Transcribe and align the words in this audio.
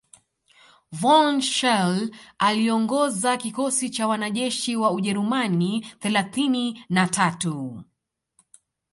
von 0.99 1.35
Schele 1.49 2.09
aliongoza 2.39 3.37
kikosi 3.37 3.89
cha 3.89 4.07
wanajeshi 4.07 4.75
wa 4.75 4.91
Ujerumani 4.91 5.81
thelathini 5.99 6.85
na 6.89 7.07
tatu 7.07 7.83